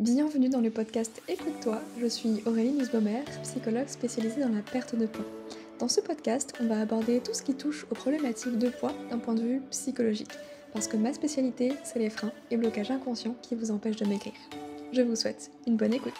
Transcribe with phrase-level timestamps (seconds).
[0.00, 5.04] Bienvenue dans le podcast Écoute-toi, je suis Aurélie Nussbaumer, psychologue spécialisée dans la perte de
[5.04, 5.26] poids.
[5.78, 9.18] Dans ce podcast, on va aborder tout ce qui touche aux problématiques de poids d'un
[9.18, 10.32] point de vue psychologique,
[10.72, 14.32] parce que ma spécialité, c'est les freins et blocages inconscients qui vous empêchent de maigrir.
[14.90, 16.14] Je vous souhaite une bonne écoute.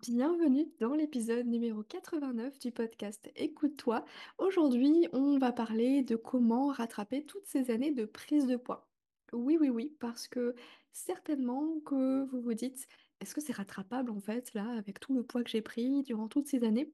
[0.00, 4.04] Bienvenue dans l'épisode numéro 89 du podcast Écoute-toi.
[4.38, 8.88] Aujourd'hui, on va parler de comment rattraper toutes ces années de prise de poids.
[9.32, 10.54] Oui, oui, oui, parce que
[10.92, 12.86] certainement que vous vous dites,
[13.20, 16.28] est-ce que c'est rattrapable en fait, là, avec tout le poids que j'ai pris durant
[16.28, 16.92] toutes ces années?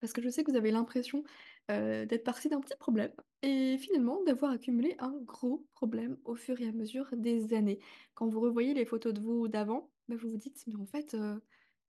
[0.00, 1.24] Parce que je sais que vous avez l'impression,
[1.70, 6.60] heu, d'être parti d'un petit problème et finalement d'avoir accumulé un gros problème au fur
[6.60, 7.80] et à mesure des années.
[8.14, 11.14] Quand vous revoyez les photos de vous d'avant, bah, vous vous dites: «Mais en fait,
[11.14, 11.40] heu,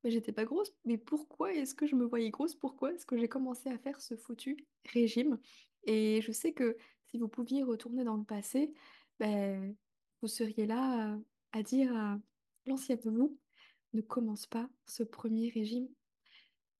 [0.04, 2.56] bah, j'étais pas grosse, mais pourquoi est-ce que je me voyais grosse?
[2.56, 5.40] Pourquoi est-ce que j'ai commencé à faire ce foutu régime?»
[5.86, 6.78] et je sais que
[7.08, 8.74] si vous pouviez retourner dans le passé,
[9.20, 9.76] beh,
[10.22, 11.18] vous seriez là,
[11.54, 12.20] à dire à
[12.66, 13.40] l'ancienne vous:
[13.94, 15.90] «Ne commence pas ce premier régime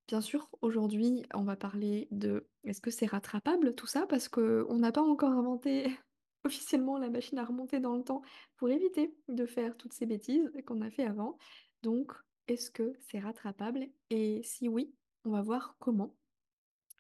[0.08, 4.08] Bien sûr, aujourd'hui, on va parler de est-ce que c'est rattrapable tout ça?
[4.08, 5.86] Parce qu'on n'a pas encore inventé
[6.44, 8.24] officiellement la machine à remonter dans le temps
[8.58, 11.38] pour éviter de faire toutes ces bêtises qu'on a fait avant.
[11.84, 12.12] Donc,
[12.50, 13.88] est-ce que c'est rattrapable?
[14.10, 16.16] Et si oui, on va voir comment.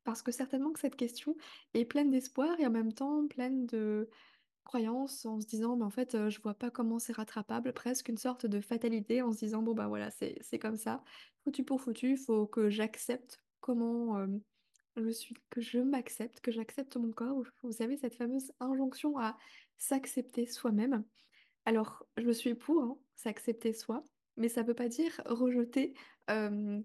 [0.05, 1.35] Parce que certainement que cette question
[1.73, 4.09] est pleine d'espoir et en même temps pleine de
[4.63, 8.17] croyance en se disant: «Mais en fait, je vois pas comment c'est rattrapable», presque une
[8.17, 11.03] sorte de fatalité en se disant: «Bon, bah, voilà, c'est comme ça,
[11.43, 14.25] foutu pour foutu, il faut que j'accepte comment,
[14.95, 17.35] je suis, que je m'accepte, que j'accepte mon corps».
[17.35, 19.37] Vous vous savez cette fameuse injonction à
[19.77, 21.03] s'accepter soi-même.
[21.65, 24.03] Alors, je suis pour, hein, s'accepter soi,
[24.39, 25.93] mais ça veut pas dire rejeter,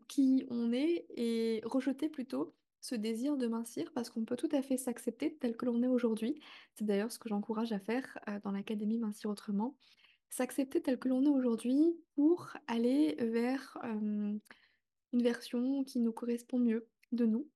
[0.09, 4.61] qui on est et rejeter plutôt ce désir de mincir parce qu'on peut tout à
[4.61, 6.41] fait s'accepter tel que l'on est aujourd'hui.
[6.75, 9.77] C'est d'ailleurs ce que j'encourage à faire, dans l'académie Mincir Autrement.
[10.29, 14.41] S'accepter tel que l'on est aujourd'hui pour aller vers, une
[15.13, 17.49] version qui nous correspond mieux de nous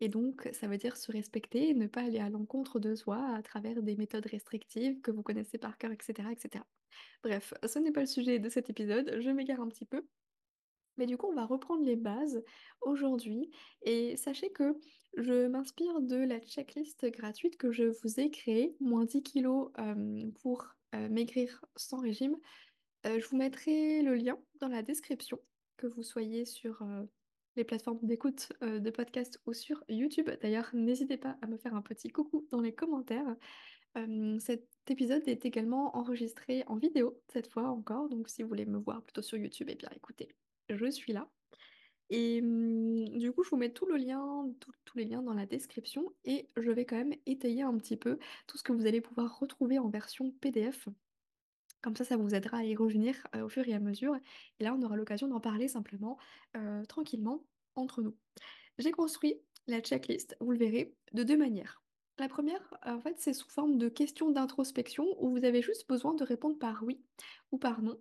[0.00, 3.24] et donc ça veut dire se respecter et ne pas aller à l'encontre de soi
[3.34, 6.66] à travers des méthodes restrictives que vous connaissez par cœur et cetera et cetera.
[7.22, 10.06] Bref, ce n'est pas le sujet de cet épisode, je m'égare un petit peu.
[10.96, 12.42] Mais du coup, on va reprendre les bases
[12.80, 13.50] aujourd'hui
[13.82, 14.78] et sachez que
[15.16, 20.32] je m'inspire de la checklist gratuite que je vous ai créée, moins 10 kilos hem,
[20.40, 22.36] pour, heu, maigrir sans régime.
[23.06, 25.40] Heu, je vous mettrai le lien dans la description,
[25.76, 26.82] que vous soyez sur,
[27.56, 30.30] les plateformes d'écoute, de podcast ou sur YouTube.
[30.42, 33.36] D'ailleurs, n'hésitez pas à me faire un petit coucou dans les commentaires.
[34.40, 38.78] Cet épisode est également enregistré en vidéo, cette fois encore, donc si vous voulez me
[38.78, 40.28] voir plutôt sur YouTube, eh bien écoutez,
[40.68, 41.30] je suis là
[42.10, 46.70] et mmh, du coup, je vous mets tous les liens dans la description et je
[46.70, 49.88] vais quand même étayer un petit peu tout ce que vous allez pouvoir retrouver en
[49.88, 50.88] version PDF.
[51.80, 54.16] Comme ça, ça vous aidera à y revenir, au fur et à mesure
[54.58, 56.18] et là, on aura l'occasion d'en parler simplement,
[56.88, 57.44] tranquillement
[57.74, 58.16] entre nous.
[58.78, 61.83] J'ai construit la checklist, vous le verrez, de 2 manières.
[62.18, 66.14] La première, en fait, c'est sous forme de questions d'introspection où vous avez juste besoin
[66.14, 67.00] de répondre par oui
[67.50, 67.98] ou par non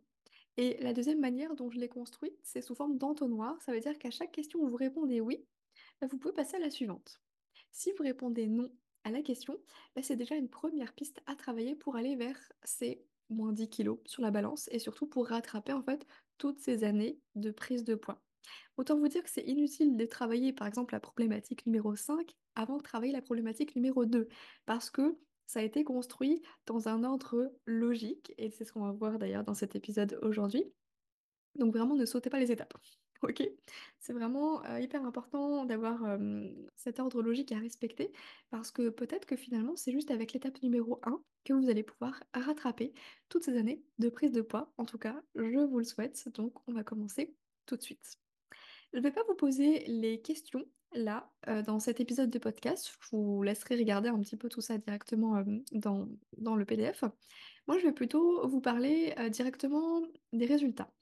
[0.58, 3.60] et la deuxième manière dont je l'ai construite, c'est sous forme d'entonnoir.
[3.62, 5.46] Ça veut dire qu'à chaque question où vous répondez oui,
[6.00, 7.22] bah, vous pouvez passer à la suivante.
[7.72, 8.72] Si vous répondez non
[9.04, 9.60] à la question,
[9.96, 14.00] bah, c'est déjà une première piste à travailler pour aller vers ces moins 10 kilos
[14.06, 16.06] sur la balance et surtout pour rattraper en fait
[16.38, 18.22] toutes ces années de prise de poids.
[18.78, 22.78] Autant vous dire que c'est inutile de travailler par exemple la problématique numéro 5 avant
[22.78, 24.28] de travailler la problématique numéro 2
[24.66, 28.92] parce que ça a été construit dans un ordre logique et c'est ce qu'on va
[28.92, 30.64] voir d'ailleurs dans cet épisode aujourd'hui.
[31.56, 32.74] Donc vraiment ne sautez pas les étapes.
[33.24, 33.42] OK?
[34.00, 36.18] C'est vraiment, heu, hyper important d'avoir,
[36.76, 38.12] cet ordre logique à respecter
[38.50, 42.24] parce que peut-être que finalement c'est juste avec l'étape numéro 1 que vous allez pouvoir
[42.34, 42.94] rattraper
[43.30, 44.74] toutes ces années de prise de poids.
[44.78, 48.18] En tout cas, je vous le souhaite, donc on va commencer tout de suite.
[48.94, 52.92] Je ne vais pas vous poser les questions là, heu, dans cet épisode de podcast.
[53.02, 57.04] Je vous laisserai regarder un petit peu tout ça directement, hem, dans le PDF.
[57.68, 60.94] Moi, je vais plutôt vous parler, heu, directement des résultats.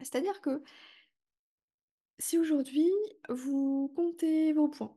[0.00, 0.62] C'est-à-dire que
[2.18, 2.90] si aujourd'hui
[3.28, 4.96] vous comptez vos points,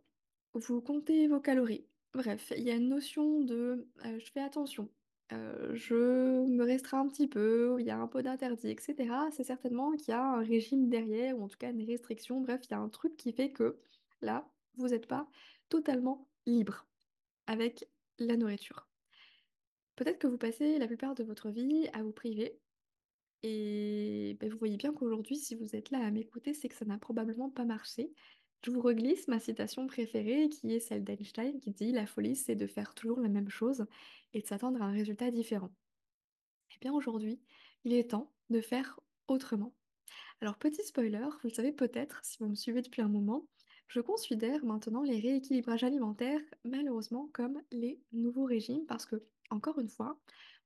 [0.54, 4.90] vous comptez vos calories, bref, il y a une notion de, je fais attention,
[5.34, 5.96] heu, je
[6.48, 9.30] me restreins un petit peu, il y a un peu d'interdit et cetera.
[9.32, 12.42] C'est certainement qu'il y a un régime derrière ou en tout cas une restriction.
[12.42, 13.80] Bref, il y a un truc qui fait que
[14.22, 15.28] là, vous êtes pas
[15.70, 16.88] totalement libre
[17.48, 17.90] avec
[18.20, 18.88] la nourriture.
[19.96, 22.60] Peut-être que vous passez la plupart de votre vie à vous priver
[23.44, 26.86] et beh, vous voyez bien qu'aujourd'hui, si vous êtes là à m'écouter, c'est que ça
[26.86, 28.14] n'a probablement pas marché
[28.64, 32.56] Je vous reglisse ma citation préférée qui est celle d'Einstein qui dit La folie, c'est
[32.56, 33.86] de faire toujours la même chose
[34.34, 35.72] et de s'attendre à un résultat différent.
[36.74, 37.40] Eh bien aujourd'hui,
[37.84, 39.74] il est temps de faire autrement.
[40.42, 43.48] Alors petit spoiler, vous le savez peut-être si vous me suivez depuis un moment,
[43.88, 49.90] je considère maintenant les rééquilibrages alimentaires malheureusement comme les nouveaux régimes parce que, encore une
[49.90, 50.20] fois,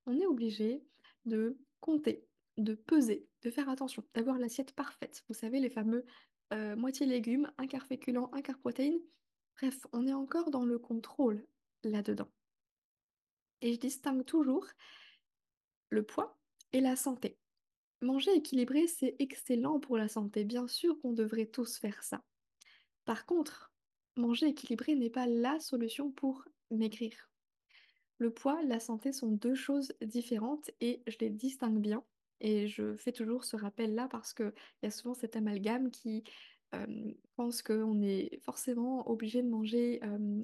[0.06, 0.82] on est obligé
[1.26, 2.26] de compter,
[2.58, 5.24] de peser, de faire attention, d'avoir l'assiette parfaite.
[5.28, 6.06] Vous savez, les fameux
[6.54, 9.00] euh, moitié légumes, un quart féculent, un quart protéines.
[9.58, 11.46] Bref, on est encore dans le contrôle
[11.84, 12.30] là-dedans.
[13.62, 14.66] Et je distingue toujours
[15.90, 16.38] le poids
[16.72, 17.38] et la santé.
[18.02, 20.46] Manger équilibré, c'est excellent pour la santé.
[20.46, 22.24] Bien sûr qu'on devrait tous faire ça.
[23.06, 23.74] Par contre,
[24.16, 27.30] manger équilibré n'est pas la solution pour maigrir.
[28.18, 32.04] Le poids, la santé sont deux choses différentes et je les distingue bien.
[32.42, 34.54] Et je fais toujours ce rappel-là parce qu'il
[34.84, 36.24] y a souvent cet amalgame qui
[36.76, 40.00] euh, pense qu'on est forcément obligé de manger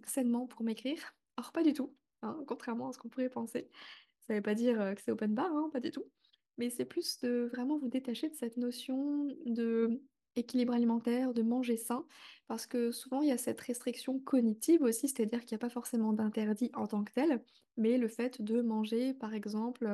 [0.06, 0.98] sainement pour maigrir.
[1.38, 3.70] Or, pas du tout, hein, contrairement à ce qu'on pourrait penser.
[4.22, 6.06] Ça ne veut pas dire que c'est open bar, hein, pas du tout.
[6.58, 10.02] Mais c'est plus de vraiment vous détacher de cette notion de
[10.36, 12.06] équilibre alimentaire, de manger sain,
[12.48, 15.70] parce que souvent il y a cette restriction cognitive aussi, c'est-à-dire qu'il n'y a pas
[15.70, 17.42] forcément d'interdit en tant que tel,
[17.78, 19.88] mais le fait de manger, par exemple,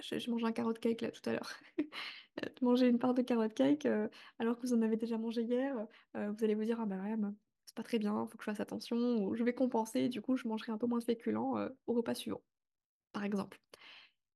[0.00, 3.22] je, je mange un carrot cake là tout à l'heure, de manger une part de
[3.22, 4.08] carrot cake euh,
[4.38, 5.86] alors que vous en avez déjà mangé hier,
[6.16, 7.16] euh, vous allez vous dire, ah bah ouais,
[7.66, 10.48] c'est pas très bien, faut que je fasse attention, je vais compenser, du coup je
[10.48, 11.54] mangerai un peu moins de féculents
[11.86, 12.42] au repas suivant,
[13.12, 13.60] par exemple.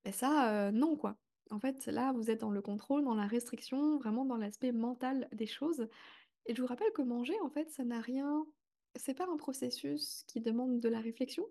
[0.06, 1.18] Et ça, euh, non, quoi.
[1.50, 5.28] En fait, là, vous êtes dans le contrôle, dans la restriction, vraiment dans l'aspect mental
[5.32, 5.88] des choses.
[6.46, 8.46] Et je vous rappelle que manger, en fait, ça n'a rien...
[8.96, 11.46] C'est pas un processus qui demande de la réflexion,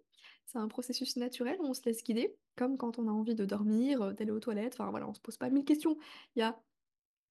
[0.46, 4.02] c'est un processus naturel on se laisse guider, comme quand on a envie de dormir,
[4.02, 5.98] euh, d'aller aux toilettes, enfin voilà, on se pose pas mille questions.
[6.36, 6.60] Il y a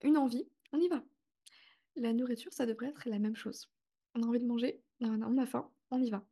[0.02, 1.02] une envie, on y va.
[1.96, 3.70] La nourriture, ça devrait être la même chose.
[4.14, 6.24] On a envie de manger, on a faim, on y va.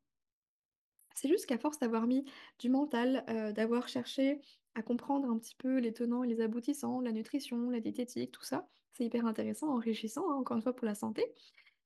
[1.14, 2.24] C'est juste qu'à force d'avoir mis
[2.58, 4.40] du mental, euh, d'avoir cherché
[4.74, 8.44] à comprendre un petit peu les tenants et les aboutissants, la nutrition, la diététique, tout
[8.44, 11.24] ça, c'est hyper intéressant, enrichissant, hein, encore une fois pour la santé.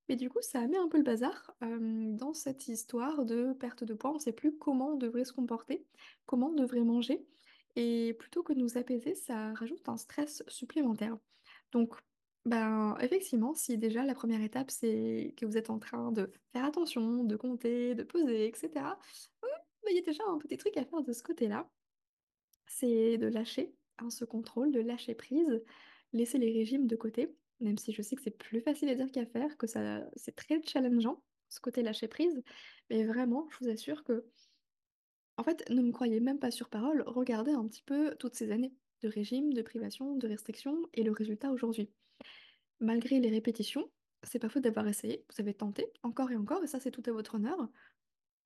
[0.09, 3.95] Mais du coup, ça met un peu le bazar dans cette histoire de perte de
[3.95, 4.11] poids.
[4.11, 5.85] On ne sait plus comment on devrait se comporter,
[6.27, 7.27] comment on devrait manger.
[7.75, 11.17] Et plutôt que de nous apaiser, ça rajoute un stress supplémentaire.
[11.73, 11.95] Donc,
[12.45, 16.65] ben, effectivement, si déjà la première étape, c'est que vous êtes en train de faire
[16.65, 18.71] attention, de compter, de peser, etc.,
[19.89, 21.69] il y a déjà un petit truc à faire de ce côté-là.
[22.67, 25.63] C'est de lâcher hein, ce contrôle, de lâcher prise,
[26.13, 29.11] laisser les régimes de côté, même si je sais que c'est plus facile à dire
[29.11, 32.43] qu'à faire, que ça, c'est très challengeant, ce côté lâcher prise.
[32.91, 34.27] Mais vraiment, je vous assure que,
[35.37, 38.51] en fait, ne me croyez même pas sur parole, regardez un petit peu toutes ces
[38.51, 41.91] années de régime, de privation, de restriction et le résultat aujourd'hui.
[42.81, 43.91] Malgré les répétitions,
[44.23, 47.03] c'est pas faute d'avoir essayé, vous avez tenté encore et encore, et ça c'est tout
[47.07, 47.69] à votre honneur,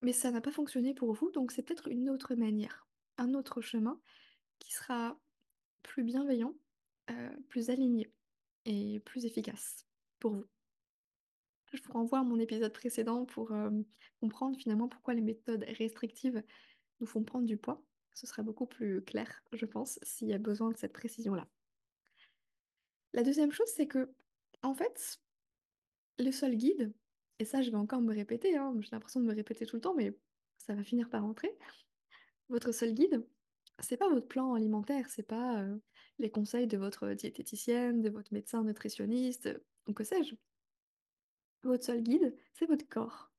[0.02, 2.86] mais ça n'a pas fonctionné pour vous, donc c'est peut-être une autre manière,
[3.18, 4.00] un autre chemin
[4.58, 5.18] qui sera
[5.82, 6.54] plus bienveillant,
[7.10, 8.12] euh, plus aligné
[8.64, 9.86] et plus efficace
[10.18, 10.46] pour vous.
[11.72, 13.70] Je vous renvoie à mon épisode précédent pour euh,
[14.20, 16.42] comprendre finalement pourquoi les méthodes restrictives
[17.00, 17.82] nous font prendre du poids.
[18.14, 21.46] Ce sera beaucoup plus clair, je pense, s'il y a besoin de cette précision-là.
[23.12, 24.12] La deuxième chose, c'est que,
[24.62, 25.20] en fait,
[26.18, 26.92] le seul guide,
[27.38, 29.82] et ça je vais encore me répéter, hein, j'ai l'impression de me répéter tout le
[29.82, 30.16] temps, mais
[30.58, 31.56] ça va finir par rentrer.
[32.48, 33.24] Votre seul guide,
[33.82, 35.64] c'est pas votre plan alimentaire, c'est pas
[36.18, 39.48] les conseils de votre diététicienne, de votre médecin nutritionniste,
[39.86, 40.34] ou que sais-je.
[41.62, 43.30] Votre seul guide, c'est votre corps.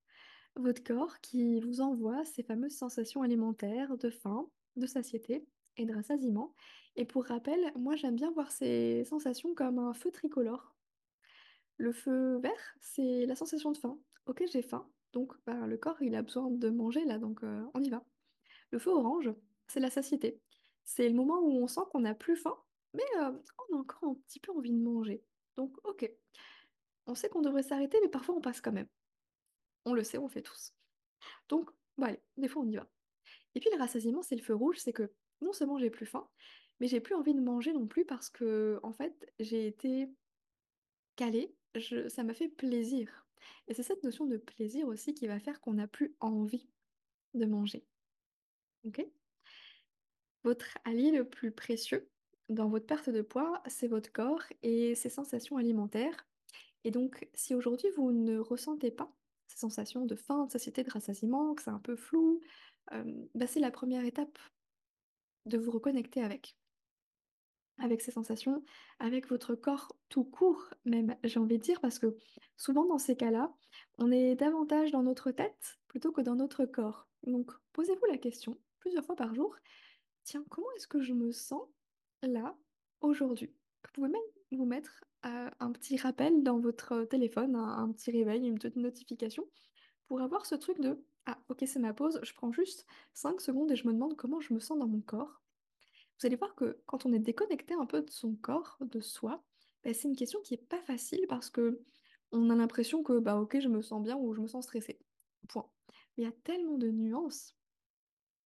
[0.56, 5.46] Votre corps qui vous envoie ces fameuses sensations alimentaires de faim, de satiété
[5.78, 6.54] et de rassasiement.
[6.96, 10.76] Et pour rappel, moi j'aime bien voir ces sensations comme un feu tricolore.
[11.78, 13.98] Le feu vert, c'est la sensation de faim.
[14.26, 17.82] Ok, j'ai faim, donc bah, le corps il a besoin de manger là, donc on
[17.82, 18.04] y va.
[18.72, 19.32] Le feu orange,
[19.72, 20.40] c'est la satiété.
[20.84, 22.58] C'est le moment où on sent qu'on n'a plus faim,
[22.94, 23.32] mais euh,
[23.70, 25.24] on a encore un petit peu envie de manger.
[25.56, 26.10] Donc ok,
[27.08, 28.88] on sait qu'on devrait s'arrêter, mais parfois on passe quand même.
[29.86, 30.74] On le sait, on le fait tous.
[31.50, 32.88] Donc, bah allez, des fois on y va.
[33.56, 35.12] Et puis le rassasiement, c'est le feu rouge, c'est que
[35.42, 36.28] non seulement j'ai plus faim,
[36.80, 40.10] mais j'ai plus envie de manger non plus parce que, en fait, j'ai été
[41.16, 41.56] calée,
[42.10, 43.28] ça m'a fait plaisir.
[43.68, 46.68] Et c'est cette notion de plaisir aussi qui va faire qu'on n'a plus envie
[47.34, 47.86] de manger.
[48.84, 49.06] Ok?
[50.44, 52.10] Votre allié le plus précieux
[52.50, 56.28] dans votre perte de poids, c'est votre corps et ses sensations alimentaires.
[56.84, 59.14] Et donc, si aujourd'hui vous ne ressentez pas
[59.48, 62.42] ces sensations de faim, de satiété, de rassasiement, que c'est un peu flou,
[62.94, 63.04] euh,
[63.36, 64.38] bah, c'est la première étape
[65.46, 66.56] de vous reconnecter avec.
[67.78, 68.64] avec ces sensations,
[69.00, 72.16] avec votre corps tout court même, j'ai envie de dire, parce que
[72.58, 73.54] souvent dans ces cas-là,
[73.98, 77.08] on est davantage dans notre tête plutôt que dans notre corps.
[77.24, 79.56] Donc posez-vous la question plusieurs fois par jour,
[80.24, 81.64] tiens, comment est-ce que je me sens
[82.24, 82.56] là,
[83.02, 83.54] aujourd'hui?
[83.84, 88.48] Vous pouvez même vous mettre euh, un petit rappel dans votre téléphone, un, petit réveil,
[88.48, 89.48] une petite notification,
[90.08, 93.72] pour avoir ce truc de, ah ok c'est ma pause, je prends juste 5 secondes
[93.72, 95.42] et je me demande comment je me sens dans mon corps.
[96.20, 99.44] Vous allez voir que quand on est déconnecté un peu de son corps, de soi,
[99.84, 101.82] bah, c'est une question qui est pas facile parce que
[102.32, 105.00] on a l'impression que bah ok je me sens bien ou je me sens stressée.
[105.50, 105.70] Point.
[106.18, 107.56] Mais il y a tellement de nuances.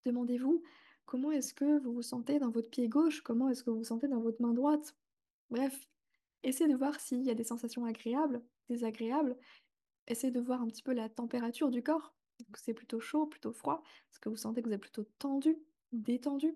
[0.06, 0.64] Demandez-vous
[1.06, 3.84] comment est-ce que vous vous sentez dans votre pied gauche, comment est-ce que vous vous
[3.84, 4.96] sentez dans votre main droite?
[5.50, 5.88] Bref,
[6.44, 9.38] essayez de voir s'il y a des sensations agréables, désagréables.
[10.08, 12.14] Essayez de voir un petit peu la température du corps.
[12.56, 13.82] C'est plutôt chaud, plutôt froid?
[14.12, 15.58] Est-ce que vous sentez que vous êtes plutôt tendu,
[15.92, 16.56] détendu?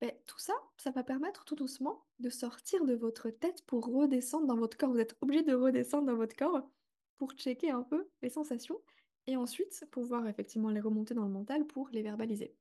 [0.00, 4.46] Ben, tout ça, ça va permettre tout doucement de sortir de votre tête pour redescendre
[4.46, 4.90] dans votre corps.
[4.90, 6.68] Vous êtes obligé de redescendre dans votre corps
[7.16, 8.80] pour checker un peu les sensations
[9.26, 12.54] et ensuite pouvoir effectivement les remonter dans le mental pour les verbaliser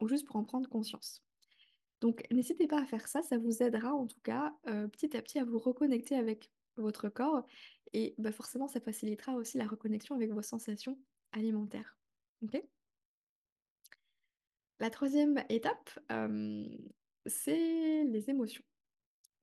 [0.00, 1.22] ou juste pour en prendre conscience.
[2.00, 5.22] Donc n'hésitez pas à faire ça, ça vous aidera en tout cas euh, petit à
[5.22, 7.44] petit à vous reconnecter avec votre corps
[7.92, 10.98] et bah, forcément ça facilitera aussi la reconnexion avec vos sensations
[11.32, 11.96] alimentaires.
[14.78, 16.66] La troisième étape, euh,
[17.26, 18.64] c'est les émotions.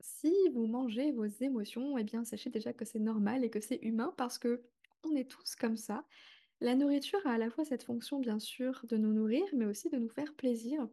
[0.00, 3.78] Si vous mangez vos émotions, eh bien sachez déjà que c'est normal et que c'est
[3.82, 4.64] humain parce que
[5.04, 6.04] on est tous comme ça.
[6.60, 9.88] La nourriture a à la fois cette fonction, bien sûr, de nous nourrir, mais aussi
[9.90, 10.88] de nous faire plaisir.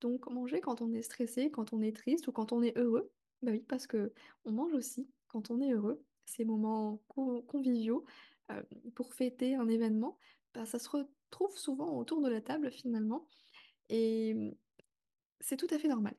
[0.00, 3.12] Donc manger quand on est stressé, quand on est triste ou quand on est heureux,
[3.42, 4.12] bah oui, parce que
[4.44, 6.04] on mange aussi quand on est heureux.
[6.26, 8.04] Ces moments co- conviviaux
[8.50, 8.62] euh,
[8.94, 10.18] pour fêter un événement,
[10.54, 13.28] bah, ça se retrouve souvent autour de la table finalement.
[13.90, 14.36] Et
[15.40, 16.16] c'est tout à fait normal.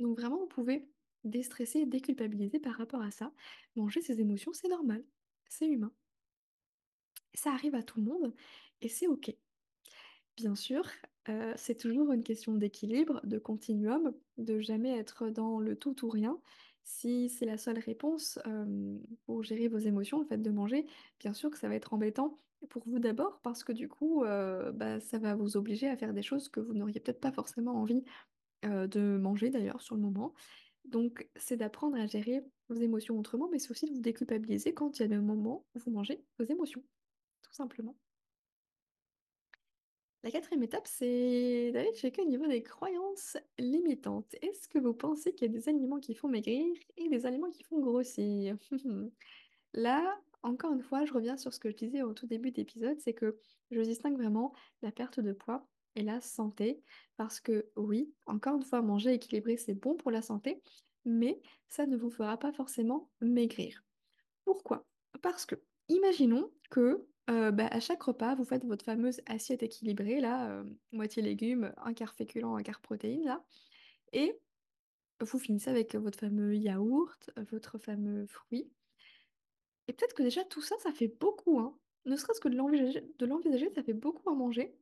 [0.00, 0.88] Donc vraiment, vous pouvez
[1.24, 3.32] déstresser déculpabiliser par rapport à ça.
[3.76, 5.04] Manger ses émotions, c'est normal,
[5.48, 5.92] c'est humain.
[7.36, 8.34] Ça arrive à tout le monde
[8.80, 9.32] et c'est OK.
[10.36, 10.84] Bien sûr,
[11.28, 16.08] euh, c'est toujours une question d'équilibre, de continuum, de jamais être dans le tout ou
[16.08, 16.40] rien.
[16.82, 20.86] Si c'est la seule réponse euh, pour gérer vos émotions, le fait de manger,
[21.20, 22.38] bien sûr que ça va être embêtant
[22.70, 26.14] pour vous d'abord parce que du coup, euh, bah, ça va vous obliger à faire
[26.14, 28.02] des choses que vous n'auriez peut-être pas forcément envie
[28.64, 30.34] de manger d'ailleurs sur le moment.
[30.86, 34.98] Donc, c'est d'apprendre à gérer vos émotions autrement, mais c'est aussi de vous déculpabiliser quand
[34.98, 36.82] il y a des moments où vous mangez vos émotions,
[37.56, 37.96] simplement.
[40.22, 44.34] La quatrième étape, c'est d'aller checker au niveau des croyances limitantes.
[44.42, 47.50] Est-ce que vous pensez qu'il y a des aliments qui font maigrir et des aliments
[47.50, 48.56] qui font grossir?
[49.72, 52.98] Là, encore une fois, je reviens sur ce que je disais au tout début d'épisode,
[52.98, 53.38] c'est que
[53.70, 56.82] je distingue vraiment la perte de poids et la santé,
[57.16, 60.60] parce que oui, encore une fois, manger équilibré, c'est bon pour la santé,
[61.04, 63.84] mais ça ne vous fera pas forcément maigrir.
[64.44, 64.86] Pourquoi?
[65.22, 65.54] Parce que,
[65.88, 71.72] imaginons que bah, à chaque repas, vous faites votre fameuse assiette équilibrée, là, moitié légumes,
[71.78, 73.44] un quart féculent, un quart protéines, là,
[74.12, 74.40] et
[75.20, 78.70] vous finissez avec votre fameux yaourt, votre fameux fruit.
[79.88, 81.78] Et peut-être que déjà tout ça, ça fait beaucoup, hein.
[82.04, 84.78] Ne serait-ce que de l'envisager, ça fait beaucoup à manger,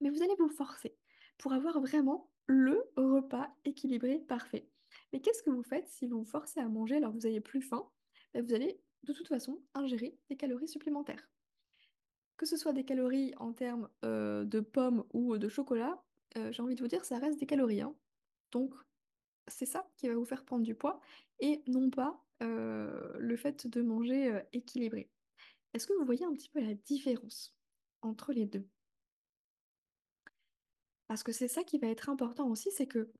[0.00, 0.96] mais vous allez vous forcer
[1.38, 4.70] pour avoir vraiment le repas équilibré parfait.
[5.12, 7.40] Mais qu'est-ce que vous faites si vous vous forcez à manger alors que vous n'avez
[7.40, 7.90] plus faim?
[8.34, 11.28] Ben, vous allez de toute façon ingérer des calories supplémentaires.
[12.36, 16.02] Que ce soit des calories en termes euh, de pommes ou de chocolat,
[16.36, 17.94] euh, j'ai envie de vous dire, ça reste des calories, hein.
[18.50, 18.74] Donc
[19.48, 21.00] c'est ça qui va vous faire prendre du poids
[21.38, 25.10] et non pas euh, le fait de manger euh, équilibré.
[25.74, 27.56] Est-ce que vous voyez un petit peu la différence
[28.02, 28.66] entre les deux?
[31.06, 33.12] Parce que c'est ça qui va être important aussi, c'est que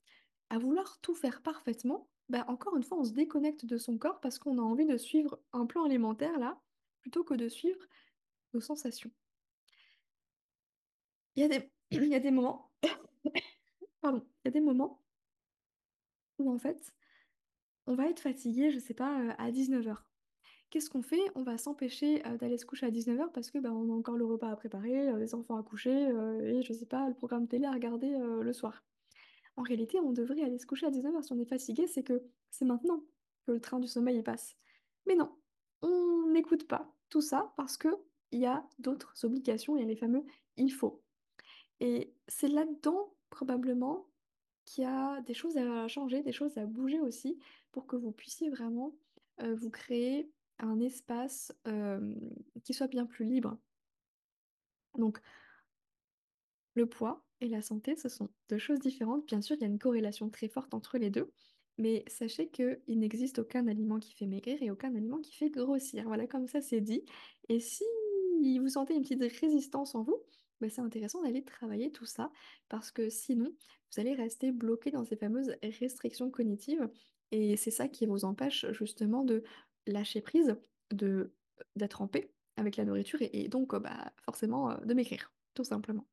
[0.50, 4.20] à vouloir tout faire parfaitement, bah, encore une fois, on se déconnecte de son corps
[4.20, 6.60] parce qu'on a envie de suivre un plan alimentaire là,
[7.00, 7.80] plutôt que de suivre
[8.60, 9.10] sensations.
[11.36, 15.02] Il y a des, il y a moments, il y a des moments
[16.38, 16.92] où en fait,
[17.86, 19.96] on va être fatigué, je sais pas, euh, à 19h.
[20.70, 21.20] Qu'est-ce qu'on fait?
[21.34, 24.16] On va s'empêcher euh, d'aller se coucher à 19h parce que bah, on a encore
[24.16, 26.08] le repas à préparer, euh, les enfants à coucher
[26.44, 28.82] et je sais pas, le programme télé à regarder le soir.
[29.56, 32.22] En réalité, on devrait aller se coucher à 19h si on est fatigué, c'est que
[32.50, 33.04] c'est maintenant
[33.46, 34.56] que le train du sommeil passe.
[35.06, 35.30] Mais non,
[35.82, 37.88] on n'écoute pas tout ça parce que
[38.34, 40.24] il y a d'autres obligations, il y a les fameux
[40.56, 41.02] il faut.
[41.80, 44.06] Et c'est là-dedans, probablement,
[44.64, 47.38] qu'il y a des choses à changer, des choses à bouger aussi,
[47.72, 48.94] pour que vous puissiez vraiment
[49.40, 52.14] euh, vous créer un espace euh,
[52.64, 53.56] qui soit bien plus libre.
[54.96, 55.20] Donc,
[56.74, 59.26] le poids et la santé, ce sont deux choses différentes.
[59.26, 61.32] Bien sûr, il y a une corrélation très forte entre les deux,
[61.78, 66.04] Mais sachez qu'il n'existe aucun aliment qui fait maigrir et aucun aliment qui fait grossir.
[66.04, 67.04] Voilà, comme ça c'est dit.
[67.48, 67.84] Et si
[68.58, 70.18] vous sentez une petite résistance en vous,
[70.60, 72.30] bah, c'est intéressant d'aller travailler tout ça
[72.68, 73.52] parce que sinon,
[73.92, 76.88] vous allez rester bloqué dans ces fameuses restrictions cognitives
[77.30, 79.42] et c'est ça qui vous empêche justement de
[79.86, 80.56] lâcher prise,
[80.90, 81.32] de
[81.76, 86.06] d'être en paix avec la nourriture et, donc bah, forcément euh, de maigrir, tout simplement.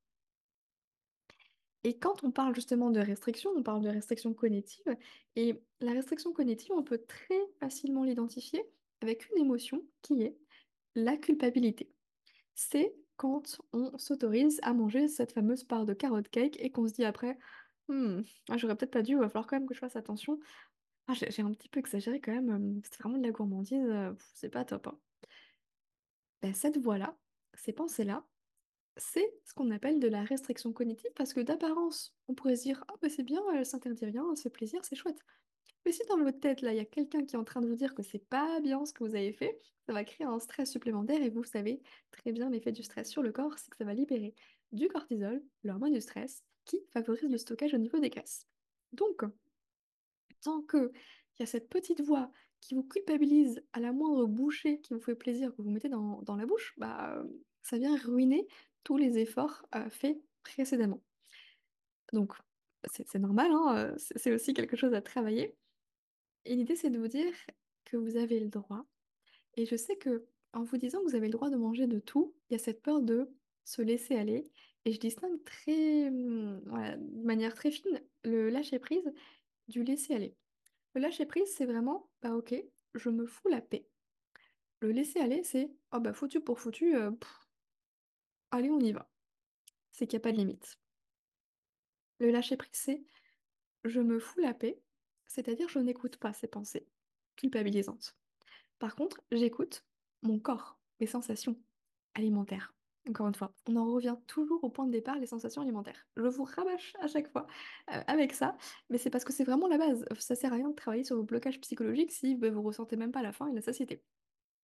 [1.84, 4.96] Et quand on parle justement de restriction, on parle de restriction cognitive.
[5.36, 8.64] Et la restriction cognitive, on peut très facilement l'identifier
[9.02, 10.38] avec une émotion qui est
[10.96, 11.91] la culpabilité.
[12.64, 16.94] C'est quand on s'autorise à manger cette fameuse part de carrot cake et qu'on se
[16.94, 17.40] dit après,
[17.88, 20.40] Hmm, ah, j'aurais peut-être pas dû, il va falloir quand même que je fasse attention.
[21.08, 23.84] Ah, j'ai un petit peu exagéré quand même, c'est vraiment de la gourmandise,
[24.36, 24.88] c'est pas top.
[24.88, 25.00] hein.
[26.44, 27.18] Ben, cette voie-là,
[27.56, 28.24] ces pensées-là,
[28.96, 32.86] c'est ce qu'on appelle de la restriction cognitive parce que d'apparence, on pourrait se dire,
[32.88, 35.20] ah c'est bien, elle s'interdit rien, elle plaisir, c'est chouette.
[35.86, 37.68] Mais si dans votre tête, là, il y a quelqu'un qui est en train de
[37.68, 40.40] vous dire que c'est pas bien ce que vous avez fait, ça va créer un
[40.40, 43.78] stress supplémentaire et vous savez très bien l'effet du stress sur le corps, c'est que
[43.78, 44.36] ça va libérer
[44.72, 48.48] du cortisol, l'hormone du stress, qui favorise le stockage au niveau des graisses.
[48.94, 49.24] Donc,
[50.42, 50.92] tant que
[51.40, 55.00] il y a cette petite voix qui vous culpabilise à la moindre bouchée qui vous
[55.02, 57.24] fait plaisir que vous mettez dans, la bouche, bah,
[57.64, 58.48] ça vient ruiner
[58.84, 61.02] tous les efforts euh, faits précédemment.
[62.14, 62.34] Donc,
[62.90, 65.56] c'est normal, hein, euh, c'est aussi quelque chose à travailler.
[66.46, 67.34] Et l'idée, c'est de vous dire
[67.86, 68.86] que vous avez le droit.
[69.56, 72.00] Et je sais que en vous disant que vous avez le droit de manger de
[72.00, 73.30] tout, il y a cette peur de
[73.64, 74.50] se laisser aller.
[74.86, 79.12] Et je distingue très, hum, voilà, de manière très fine le lâcher prise
[79.68, 80.36] du laisser aller.
[80.94, 82.54] Le lâcher prise, c'est vraiment, bah ok,
[82.96, 83.88] je me fous la paix.
[84.82, 87.12] Le laisser aller, c'est, oh bah foutu pour foutu, euh,
[88.50, 89.10] allez, on y va.
[89.92, 90.80] C'est qu'il n'y a pas de limite.
[92.20, 93.04] Le lâcher prise, c'est,
[93.86, 94.82] je me fous la paix,
[95.32, 96.88] c'est-à-dire je n'écoute pas ces pensées
[97.36, 98.16] culpabilisantes.
[98.80, 99.86] Par contre, j'écoute
[100.22, 101.56] mon corps, mes sensations
[102.14, 102.74] alimentaires.
[103.10, 106.06] Encore une fois, on en revient toujours au point de départ, les sensations alimentaires.
[106.18, 107.48] Je vous rabâche à chaque fois
[107.92, 108.56] euh, avec ça,
[108.90, 110.06] mais c'est parce que c'est vraiment la base.
[110.20, 113.12] Ça sert à rien de travailler sur vos blocages psychologiques si ben, vous ressentez même
[113.12, 114.04] pas la faim et la satiété.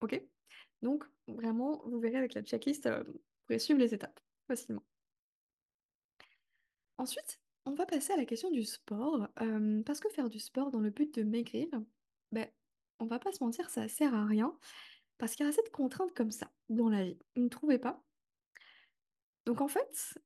[0.02, 0.22] Ok?
[0.84, 4.84] Donc, vraiment, vous verrez avec la checklist, euh, vous pourrez suivre les étapes facilement.
[7.00, 10.72] Ensuite, on va passer à la question du sport, euh, parce que faire du sport
[10.72, 11.68] dans le but de maigrir,
[12.32, 12.48] ben,
[13.00, 14.58] on va pas se mentir, ça sert à rien,
[15.18, 17.20] parce qu'il y a assez de contraintes comme ça dans la vie.
[17.36, 18.02] Vous ne trouvez pas?
[19.46, 20.18] Donc en fait,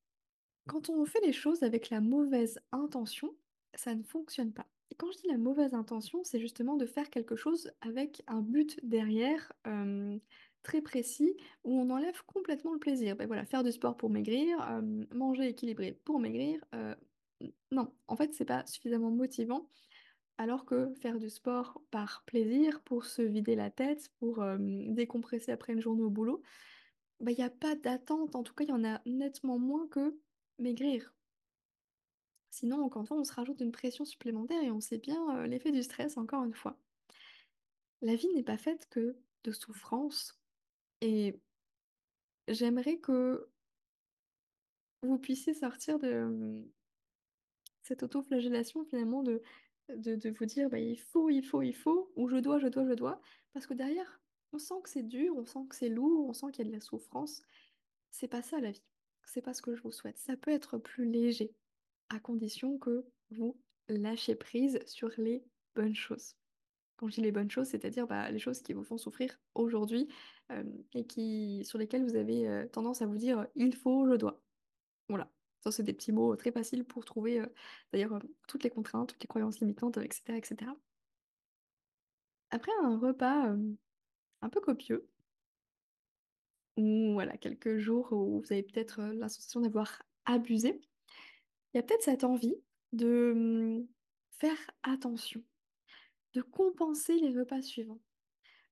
[0.68, 3.36] quand on fait les choses avec la mauvaise intention,
[3.74, 4.68] ça ne fonctionne pas.
[4.92, 8.42] Et quand je dis la mauvaise intention, c'est justement de faire quelque chose avec un
[8.42, 10.20] but derrière euh,
[10.64, 13.16] très précis où on enlève complètement le plaisir.
[13.16, 16.64] Ben voilà, faire du sport pour maigrir, euh, manger équilibré pour maigrir.
[17.72, 19.68] Non, en fait, c'est pas suffisamment motivant.
[20.38, 25.52] Alors que faire du sport par plaisir, pour se vider la tête, pour euh, décompresser
[25.52, 26.42] après une journée au boulot,
[27.20, 29.88] bah, il n'y a pas d'attente, en tout cas, il y en a nettement moins
[29.88, 30.18] que
[30.58, 31.14] maigrir.
[32.50, 35.48] Sinon, encore une fois, on se rajoute une pression supplémentaire et on sait bien euh,
[35.48, 36.78] l'effet du stress, encore une fois.
[38.02, 40.40] La vie n'est pas faite que de souffrance
[41.02, 41.40] et
[42.48, 43.48] j'aimerais que
[45.04, 46.64] vous puissiez sortir de
[47.92, 49.42] cette auto-flagellation finalement de,
[49.90, 52.88] de, vous dire bah, il faut, il faut, il faut, ou je dois, je dois,
[52.88, 54.22] je dois, parce que derrière,
[54.54, 56.72] on sent que c'est dur, on sent que c'est lourd, on sent qu'il y a
[56.72, 57.42] de la souffrance.
[58.10, 58.84] C'est pas ça la vie.
[59.26, 60.18] C'est pas ce que je vous souhaite.
[60.18, 61.54] Ça peut être plus léger,
[62.08, 65.44] à condition que vous lâchez prise sur les
[65.76, 66.36] bonnes choses.
[66.96, 70.08] Quand je dis les bonnes choses, c'est-à-dire bah, les choses qui vous font souffrir aujourd'hui
[70.54, 74.16] euh, et qui, sur lesquelles vous avez euh, tendance à vous dire il faut, je
[74.16, 74.42] dois.
[75.10, 75.30] Voilà.
[75.62, 77.48] Ça, c'est des petits mots très faciles pour trouver euh,
[77.94, 80.72] d'ailleurs euh, toutes les contraintes, toutes les croyances limitantes, etc., etc.
[82.52, 83.74] Après un repas euh,
[84.42, 85.08] un peu copieux,
[86.78, 90.82] ou voilà, quelques jours où vous avez peut-être euh, la sensation d'avoir abusé,
[91.74, 92.56] il y a peut-être cette envie
[92.92, 93.88] de hum,
[94.32, 95.42] faire attention,
[96.34, 98.00] de compenser les repas suivants.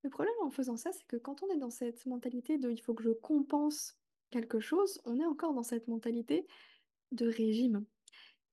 [0.03, 2.81] Le problème en faisant ça, c'est que quand on est dans cette mentalité de il
[2.81, 3.97] faut que je compense
[4.29, 6.47] quelque chose, on est encore dans cette mentalité
[7.11, 7.85] de régime.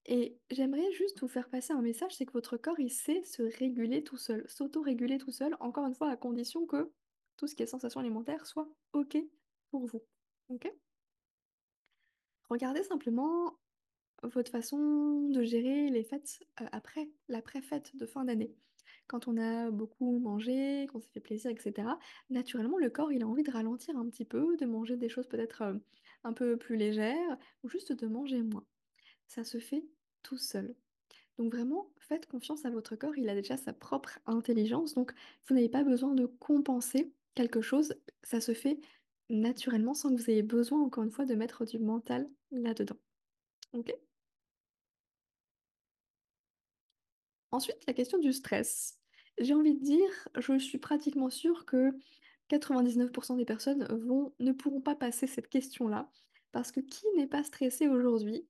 [0.06, 3.42] Et j'aimerais juste vous faire passer un message, c'est que votre corps, il sait se
[3.58, 6.92] réguler tout seul, s'auto-réguler tout seul, encore une fois, à condition que
[7.36, 9.16] tout ce qui est sensation alimentaire soit OK
[9.70, 10.02] pour vous.
[10.48, 10.72] OK?
[12.48, 13.58] Regardez simplement
[14.22, 18.54] votre façon de gérer les fêtes euh, après, l'après-fête de fin d'année.
[19.08, 21.88] Quand on a beaucoup mangé, qu'on s'est fait plaisir, etc.,
[22.30, 25.26] naturellement, le corps, il a envie de ralentir un petit peu, de manger des choses
[25.26, 25.74] peut-être euh,
[26.26, 28.66] un peu plus légères, ou juste de manger moins.
[29.28, 29.84] Ça se fait
[30.22, 30.74] tout seul.
[31.38, 35.12] Donc vraiment, faites confiance à votre corps, il a déjà sa propre intelligence, donc
[35.46, 38.80] vous n'avez pas besoin de compenser quelque chose, ça se fait
[39.28, 42.96] naturellement sans que vous ayez besoin, encore une fois, de mettre du mental là-dedans.
[43.72, 43.92] Ok?
[47.50, 48.98] Ensuite, la question du stress.
[49.38, 51.92] J'ai envie de dire, je suis pratiquement sûre que
[52.48, 56.10] 99% des personnes vont, ne pourront pas passer cette question-là,
[56.52, 58.46] parce que qui n'est pas stressé aujourd'hui?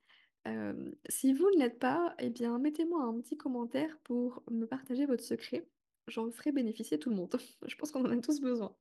[0.46, 5.06] Euh, si vous ne l'êtes pas, eh bien, mettez-moi un petit commentaire pour me partager
[5.06, 5.66] votre secret.
[6.08, 7.36] J'en ferai bénéficier tout le monde.
[7.66, 8.74] Je pense qu'on en a tous besoin.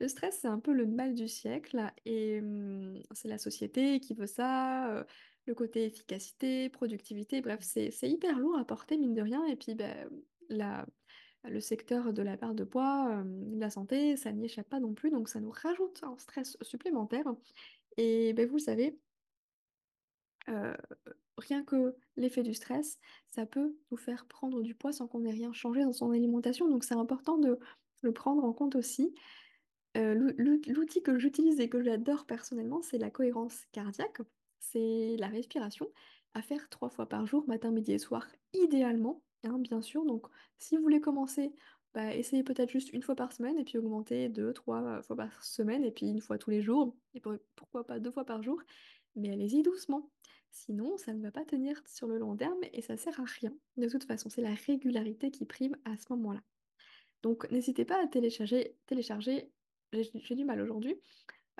[0.00, 4.14] Le stress, c'est un peu le mal du siècle et hum, c'est la société qui
[4.14, 5.04] veut ça, euh,
[5.46, 9.44] le côté efficacité, productivité, bref, c'est c'est hyper lourd à porter, mine de rien.
[9.46, 10.10] Et puis, ben,
[10.48, 10.86] la,
[11.48, 14.94] le secteur de la perte de poids, de la santé, ça n'y échappe pas non
[14.94, 17.24] plus, donc ça nous rajoute un stress supplémentaire.
[17.96, 18.98] Et ben, vous le savez,
[21.38, 25.30] rien que l'effet du stress, ça peut nous faire prendre du poids sans qu'on ait
[25.30, 27.58] rien changé dans son alimentation, donc c'est important de
[28.02, 29.14] le prendre en compte aussi.
[29.94, 34.20] L'ou- l'ou- l'outil que j'utilise et que j'adore personnellement, c'est la cohérence cardiaque.
[34.58, 35.86] C'est la respiration
[36.34, 40.04] à faire trois fois par jour, matin, midi et soir, idéalement, hein, bien sûr.
[40.04, 40.26] Donc,
[40.58, 41.54] si vous voulez commencer,
[41.94, 45.44] bah, essayez peut-être juste une fois par semaine et puis augmenter deux, trois fois par
[45.44, 46.96] semaine et puis une fois tous les jours.
[47.14, 48.62] Et pour- pourquoi pas deux fois par jour,
[49.14, 50.10] mais allez-y doucement.
[50.50, 53.52] Sinon, ça ne va pas tenir sur le long terme et ça sert à rien.
[53.76, 56.42] De toute façon, c'est la régularité qui prime à ce moment-là.
[57.22, 59.50] Donc, n'hésitez pas à télécharger, télécharger,
[59.92, 60.96] j'ai j'ai du mal aujourd'hui,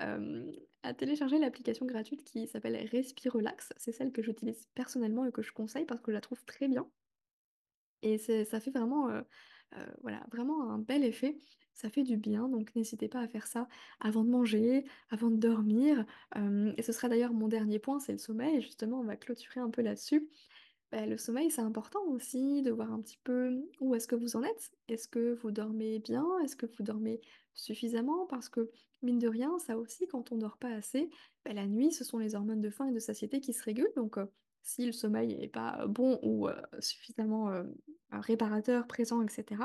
[0.01, 0.51] euh,
[0.83, 3.73] à télécharger l'application gratuite qui s'appelle Respirelax.
[3.77, 6.67] C'est celle que j'utilise personnellement et que je conseille parce que je la trouve très
[6.67, 6.89] bien.
[8.01, 9.21] Et ça fait vraiment, euh,
[9.75, 11.37] euh, voilà, vraiment un bel effet.
[11.73, 13.67] Ça fait du bien, donc n'hésitez pas à faire ça
[13.99, 16.05] avant de manger, avant de dormir.
[16.35, 18.61] Euh, et ce sera d'ailleurs mon dernier point, c'est le sommeil.
[18.61, 20.27] Justement, on va clôturer un peu là-dessus.
[20.91, 24.35] Ben, le sommeil, c'est important aussi de voir un petit peu où est-ce que vous
[24.37, 24.71] en êtes.
[24.87, 26.25] Est-ce que vous dormez bien?
[26.43, 27.21] Est-ce que vous dormez
[27.53, 28.25] suffisamment?
[28.25, 28.71] Parce que,
[29.03, 31.09] mine de rien, ça aussi, quand on dort pas assez,
[31.45, 33.91] ben, la nuit, ce sont les hormones de faim et de satiété qui se régulent.
[33.95, 34.17] Donc,
[34.67, 36.47] si le sommeil n'est pas bon ou
[36.79, 37.51] suffisamment
[38.11, 39.61] réparateur, présent, etc.,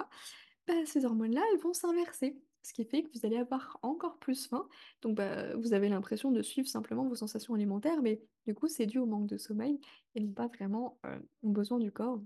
[0.67, 2.41] ben, ces hormones-là, vont s'inverser.
[2.63, 4.69] Ce qui fait que vous allez avoir encore plus faim.
[5.01, 8.87] Donc, bah, vous avez l'impression de suivre simplement vos sensations alimentaires, mais du coup, c'est
[8.87, 9.81] dû au manque de sommeil
[10.15, 11.01] et non pas vraiment
[11.43, 12.23] besoins du corps.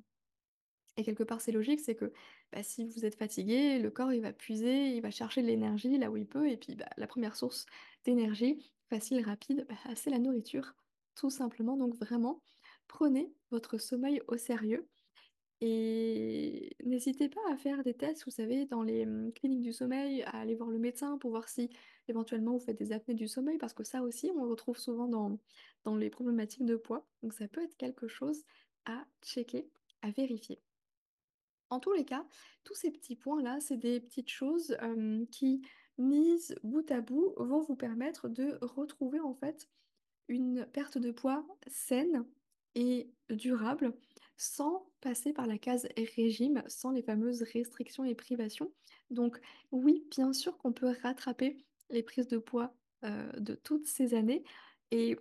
[0.99, 2.13] Et quelque part, c'est logique, c'est que
[2.53, 5.97] bah, si vous êtes fatigué, le corps, il va puiser, il va chercher de l'énergie
[5.97, 7.65] là où il peut, et puis bah, la première source
[8.05, 10.75] d'énergie, facile, rapide, bah, c'est la nourriture,
[11.15, 11.79] tout simplement.
[11.79, 12.43] Donc, vraiment,
[12.89, 14.89] prenez votre sommeil au sérieux.
[15.63, 20.23] Et n'hésitez pas à faire des tests, vous savez, dans les hum, cliniques du sommeil,
[20.25, 21.71] à aller voir le médecin pour voir si
[22.09, 25.09] éventuellement vous faites des apnées du sommeil, parce que ça aussi, on le retrouve souvent
[25.09, 25.39] dans,
[25.85, 27.07] dans les problématiques de poids.
[27.23, 28.45] Donc ça peut être quelque chose
[28.85, 29.71] à checker,
[30.03, 30.61] à vérifier.
[31.71, 32.27] En tous les cas,
[32.63, 34.77] tous ces petits points-là, c'est des petites choses
[35.33, 35.63] qui,
[35.99, 39.69] mises bout à bout, vont vous permettre de retrouver en fait
[40.29, 42.25] une perte de poids saine
[42.77, 43.93] et durable
[44.37, 48.71] sans passer par la case régime, sans les fameuses restrictions et privations.
[49.11, 49.41] Donc
[49.73, 51.59] oui, bien sûr qu'on peut rattraper
[51.91, 52.73] les prises de poids
[53.05, 54.45] euh, de toutes ces années
[54.93, 55.17] et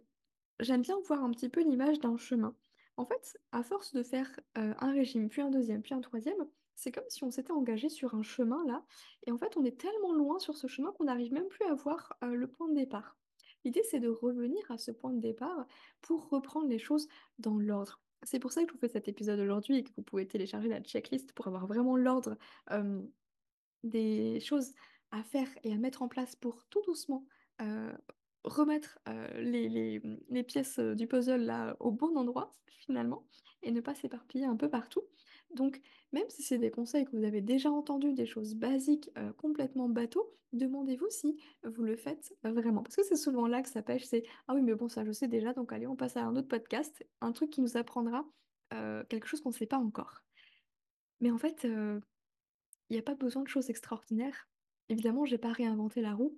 [0.62, 2.56] J'aime bien voir un petit peu l'image d'un chemin.
[2.98, 6.48] En fait, à force de faire euh, un régime, puis un deuxième, puis un troisième,
[6.76, 8.86] c'est comme si on s'était engagé sur un chemin là,
[9.28, 11.74] et en fait, on est tellement loin sur ce chemin qu'on n'arrive même plus à
[11.74, 13.18] voir euh, le point de départ.
[13.65, 15.65] L'idée, c'est de revenir à ce point de départ
[16.01, 17.08] pour reprendre les choses
[17.39, 17.99] dans l'ordre.
[18.23, 20.69] C'est pour ça que je vous fais cet épisode aujourd'hui et que vous pouvez télécharger
[20.69, 22.38] la checklist pour avoir vraiment l'ordre
[23.84, 24.73] des choses
[25.12, 27.25] à faire et à mettre en place pour tout doucement
[28.43, 28.99] remettre
[29.38, 29.69] les,
[30.30, 33.28] les- pièces du puzzle là au bon endroit finalement
[33.63, 35.01] et ne pas s'éparpiller un peu partout.
[35.56, 39.34] Donc même si c'est des conseils que vous avez déjà entendus, des choses basiques euh,
[39.34, 42.84] complètement bateau, demandez-vous si vous le faites vraiment.
[42.84, 45.12] Parce que c'est souvent là que ça pêche, c'est ah oui mais bon ça je
[45.12, 48.26] sais déjà donc allez on passe à un autre podcast, un truc qui nous apprendra
[48.74, 50.22] euh, quelque chose qu'on ne sait pas encore.
[51.22, 52.00] Mais en fait, euh,
[52.89, 54.50] il n'y a pas besoin de choses extraordinaires.
[54.89, 56.36] Évidemment, j'ai pas réinventé la roue.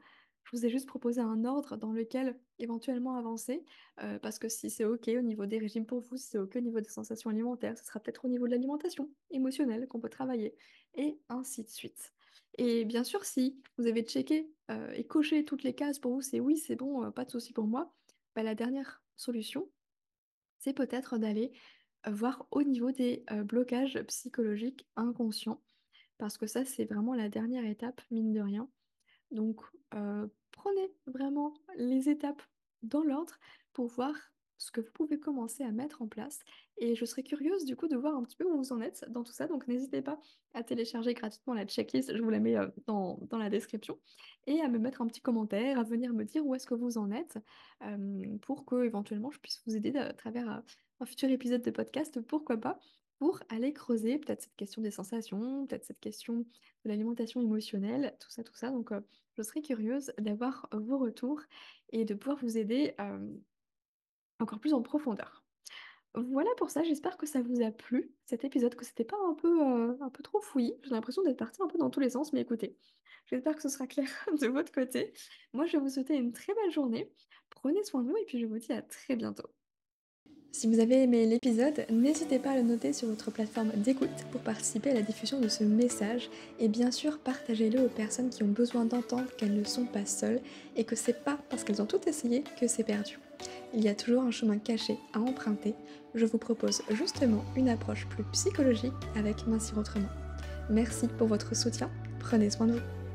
[0.48, 3.66] Je vous ai juste proposé un ordre dans lequel éventuellement avancer,
[4.02, 6.56] euh, parce que si c'est OK au niveau des régimes pour vous, si c'est OK
[6.56, 10.08] au niveau des sensations alimentaires, ce sera peut-être au niveau de l'alimentation émotionnelle qu'on peut
[10.08, 10.56] travailler,
[10.96, 12.14] et ainsi de suite.
[12.58, 16.22] Et bien sûr, si vous avez checké euh, et coché toutes les cases pour vous,
[16.22, 17.94] c'est oui, c'est bon, euh, pas de souci pour moi,
[18.34, 19.70] bah, la dernière solution,
[20.60, 21.52] c'est peut-être d'aller
[22.08, 25.62] voir au niveau des blocages psychologiques inconscients
[26.18, 28.70] parce que ça, c'est vraiment la dernière étape, mine de rien.
[29.32, 29.62] Donc,
[30.58, 32.42] prenez vraiment les étapes
[32.84, 33.36] dans l'ordre
[33.74, 34.14] pour voir
[34.58, 36.40] ce que vous pouvez commencer à mettre en place.
[36.78, 39.06] Et je serais curieuse du coup de voir un petit peu où vous en êtes
[39.10, 39.48] dans tout ça.
[39.48, 40.20] Donc n'hésitez pas
[40.54, 44.00] à télécharger gratuitement la checklist, je vous la mets euh, dans, dans la description,
[44.48, 46.98] et à me mettre un petit commentaire, à venir me dire où est-ce que vous
[46.98, 47.38] en êtes,
[47.84, 50.60] euh, pour que éventuellement je puisse vous aider à travers euh,
[51.00, 52.80] un futur épisode de podcast, pourquoi pas,
[53.20, 56.46] pour aller creuser peut-être cette question des sensations, peut-être cette question de
[56.90, 58.70] l'alimentation émotionnelle, tout ça, tout ça.
[58.70, 58.92] Donc
[59.36, 61.42] je serais curieuse d'avoir vos retours
[61.90, 62.96] et de pouvoir vous aider
[64.40, 65.44] encore plus en profondeur.
[66.16, 69.36] Voilà pour ça, j'espère que ça vous a plu, cet épisode, que c'était pas un
[69.36, 70.74] peu, euh, un peu trop fouillis.
[70.84, 72.76] J'ai l'impression d'être partie un peu dans tous les sens, mais écoutez,
[73.28, 74.08] j'espère que ce sera clair
[74.42, 75.14] de votre côté.
[75.54, 77.12] Moi, je vais vous souhaiter une très belle journée.
[77.52, 79.57] Prenez soin de vous et puis je vous dis à très bientôt.
[80.58, 84.42] Si vous avez aimé l'épisode, n'hésitez pas à le noter sur votre plateforme d'écoute pour
[84.42, 88.48] participer à la diffusion de ce message et bien sûr partagez-le aux personnes qui ont
[88.48, 90.40] besoin d'entendre qu'elles ne sont pas seules
[90.76, 93.20] et que c'est pas parce qu'elles ont tout essayé que c'est perdu.
[93.76, 95.76] Il y a toujours un chemin caché à emprunter.
[96.16, 100.10] Je vous propose justement une approche plus psychologique avec Mincir Autrement.
[100.72, 103.07] Merci pour votre soutien, prenez soin de vous.